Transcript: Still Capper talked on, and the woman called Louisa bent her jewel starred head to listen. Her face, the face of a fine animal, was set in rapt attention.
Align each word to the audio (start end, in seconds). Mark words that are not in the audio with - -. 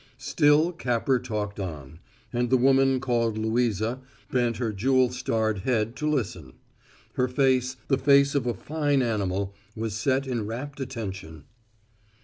Still 0.17 0.71
Capper 0.71 1.19
talked 1.19 1.59
on, 1.59 1.99
and 2.33 2.49
the 2.49 2.57
woman 2.57 2.99
called 2.99 3.37
Louisa 3.37 3.99
bent 4.31 4.57
her 4.57 4.73
jewel 4.73 5.11
starred 5.11 5.59
head 5.59 5.95
to 5.97 6.09
listen. 6.09 6.53
Her 7.13 7.27
face, 7.27 7.77
the 7.87 7.99
face 7.99 8.33
of 8.33 8.47
a 8.47 8.55
fine 8.55 9.03
animal, 9.03 9.53
was 9.75 9.93
set 9.95 10.25
in 10.25 10.47
rapt 10.47 10.79
attention. 10.79 11.43